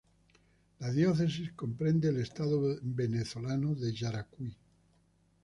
La 0.79 0.89
diócesis 0.91 1.51
comprende 1.53 2.09
el 2.09 2.17
estado 2.19 2.59
venezolano 2.81 3.75
de 3.75 3.93
Yaracuy. 3.93 4.57